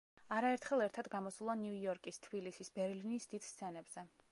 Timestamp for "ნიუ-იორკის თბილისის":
1.65-2.75